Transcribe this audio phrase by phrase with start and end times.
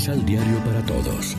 [0.00, 1.36] Misal Diario para Todos.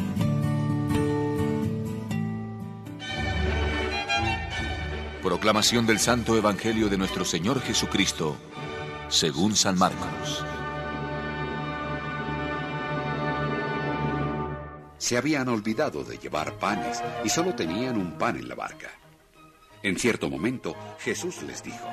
[5.23, 8.37] Proclamación del Santo Evangelio de nuestro Señor Jesucristo,
[9.09, 10.45] según San Marcos.
[14.99, 18.91] Se habían olvidado de llevar panes y solo tenían un pan en la barca.
[19.81, 21.89] En cierto momento, Jesús les dijo,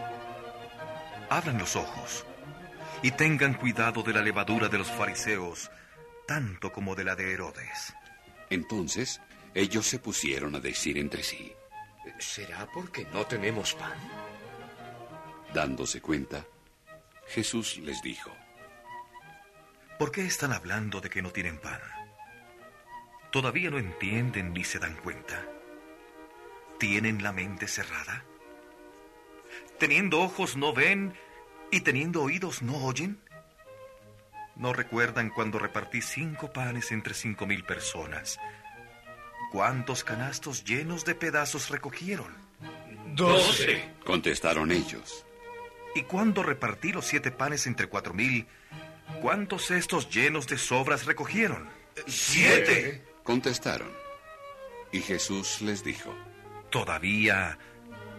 [1.31, 2.27] Abran los ojos
[3.01, 5.71] y tengan cuidado de la levadura de los fariseos,
[6.29, 7.95] tanto como de la de Herodes.
[8.51, 9.23] Entonces,
[9.55, 11.55] ellos se pusieron a decir entre sí,
[12.19, 13.99] ¿Será porque no tenemos pan?
[15.55, 16.45] Dándose cuenta,
[17.29, 18.31] Jesús les dijo,
[19.99, 21.81] ¿Por qué están hablando de que no tienen pan?
[23.33, 25.45] ¿Todavía no entienden ni se dan cuenta?
[26.79, 28.25] ¿Tienen la mente cerrada?
[29.79, 31.15] ¿Teniendo ojos no ven
[31.71, 33.19] y teniendo oídos no oyen?
[34.59, 38.41] ¿No recuerdan cuando repartí cinco panes entre cinco mil personas?
[39.53, 42.35] ¿Cuántos canastos llenos de pedazos recogieron?
[43.15, 43.95] Doce.
[44.05, 45.25] Contestaron ellos.
[45.95, 48.47] ¿Y cuando repartí los siete panes entre cuatro mil,
[49.23, 51.69] cuántos cestos llenos de sobras recogieron?
[52.07, 53.05] Siete.
[53.23, 53.91] Contestaron.
[54.93, 56.15] Y Jesús les dijo,
[56.71, 57.59] Todavía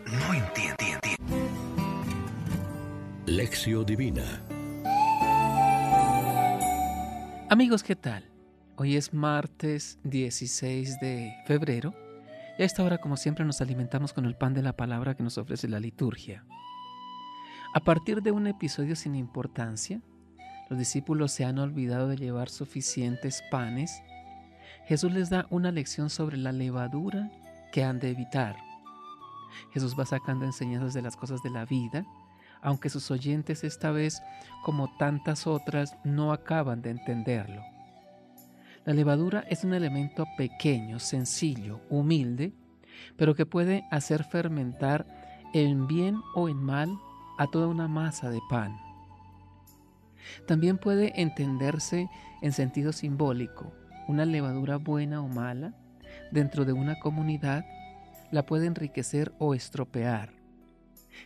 [0.06, 1.00] no entienden.
[3.26, 4.42] Lección Divina.
[7.52, 8.30] Amigos, ¿qué tal?
[8.76, 11.96] Hoy es martes 16 de febrero
[12.60, 15.24] y a esta hora, como siempre, nos alimentamos con el pan de la palabra que
[15.24, 16.46] nos ofrece la liturgia.
[17.74, 20.00] A partir de un episodio sin importancia,
[20.70, 24.04] los discípulos se han olvidado de llevar suficientes panes.
[24.86, 27.32] Jesús les da una lección sobre la levadura
[27.72, 28.58] que han de evitar.
[29.74, 32.06] Jesús va sacando enseñanzas de las cosas de la vida,
[32.62, 34.22] aunque sus oyentes esta vez,
[34.64, 37.64] como tantas otras, no acaban de entenderlo.
[38.86, 42.54] La levadura es un elemento pequeño, sencillo, humilde,
[43.18, 45.06] pero que puede hacer fermentar
[45.54, 46.90] en bien o en mal
[47.38, 48.78] a toda una masa de pan.
[50.48, 52.10] También puede entenderse
[52.42, 53.74] en sentido simbólico.
[54.08, 55.74] Una levadura buena o mala
[56.32, 57.66] dentro de una comunidad
[58.32, 60.39] la puede enriquecer o estropear.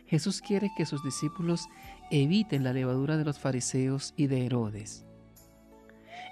[0.06, 1.68] Jesús quiere que sus discípulos
[2.10, 5.04] eviten la levadura de los fariseos y de Herodes.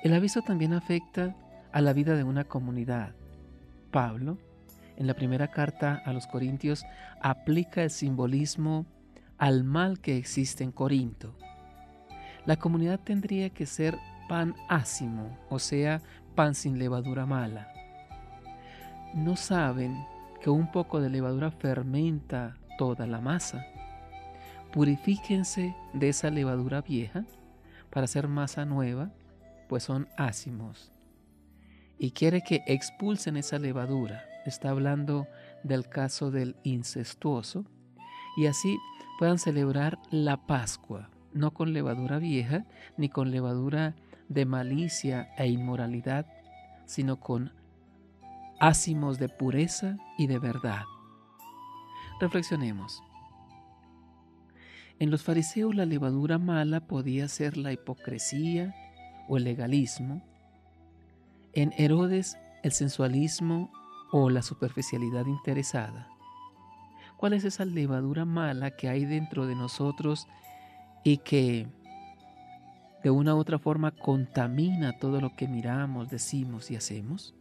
[0.03, 1.37] El aviso también afecta
[1.73, 3.15] a la vida de una comunidad.
[3.91, 4.39] Pablo,
[4.97, 6.85] en la primera carta a los Corintios,
[7.21, 8.87] aplica el simbolismo
[9.39, 11.37] al mal que existe en Corinto.
[12.45, 13.97] La comunidad tendría que ser
[14.29, 16.01] pan ácimo, o sea,
[16.35, 17.73] pan sin levadura mala.
[19.15, 20.05] No saben
[20.41, 23.67] que un poco de levadura fermenta toda la masa.
[24.73, 27.25] Purifíquense de esa levadura vieja
[27.91, 29.11] para hacer masa nueva,
[29.69, 30.93] pues son ácimos.
[31.99, 34.25] Y quiere que expulsen esa levadura.
[34.47, 35.27] Está hablando
[35.63, 37.65] del caso del incestuoso.
[38.37, 38.79] Y así
[39.19, 42.65] puedan celebrar la Pascua, no con levadura vieja,
[42.97, 43.95] ni con levadura
[44.29, 46.27] de malicia e inmoralidad,
[46.87, 47.53] sino con
[48.59, 50.83] ácimos de pureza y de verdad.
[52.23, 53.03] Reflexionemos.
[55.01, 58.77] En los fariseos la levadura mala podía ser la hipocresía
[59.29, 60.23] o el legalismo.
[61.53, 63.73] En Herodes el sensualismo
[64.13, 66.07] o la superficialidad interesada.
[67.17, 70.29] ¿Cuál es esa levadura mala que hay dentro de nosotros
[71.03, 71.67] y que
[73.03, 77.35] de una u otra forma contamina todo lo que miramos, decimos y hacemos?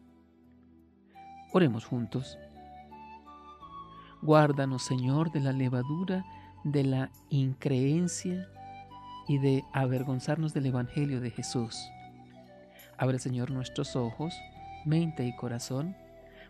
[1.53, 2.39] Oremos juntos.
[4.21, 6.25] Guárdanos, Señor, de la levadura
[6.63, 8.47] de la increencia
[9.27, 11.89] y de avergonzarnos del Evangelio de Jesús.
[12.97, 14.35] Abre, Señor, nuestros ojos,
[14.85, 15.95] mente y corazón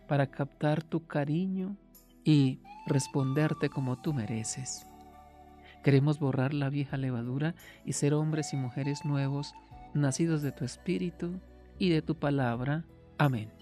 [0.06, 1.76] para captar tu cariño
[2.24, 4.86] y responderte como tú mereces.
[5.82, 7.54] Queremos borrar la vieja levadura
[7.84, 9.54] y ser hombres y mujeres nuevos,
[9.94, 11.40] nacidos de tu Espíritu
[11.78, 12.84] y de tu palabra.
[13.18, 13.61] Amén.